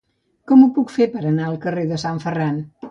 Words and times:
Com 0.51 0.63
ho 0.63 0.69
puc 0.79 0.95
fer 0.95 1.09
per 1.13 1.21
anar 1.33 1.47
al 1.51 1.61
carrer 1.67 1.87
de 1.95 2.05
Sant 2.07 2.25
Ferran? 2.29 2.63